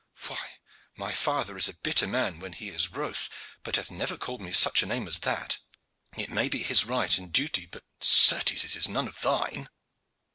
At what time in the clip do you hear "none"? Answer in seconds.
8.89-9.07